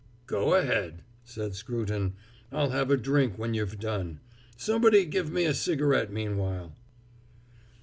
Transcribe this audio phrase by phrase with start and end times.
[0.25, 2.13] "Go ahead," said Scruton.
[2.51, 4.19] "I'll have a drink when you've done;
[4.57, 6.73] somebody give me a cigarette meanwhile."